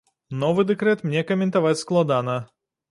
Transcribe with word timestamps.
Новы 0.43 0.65
дэкрэт 0.71 1.05
мне 1.09 1.21
каментаваць 1.33 1.79
складана. 1.87 2.41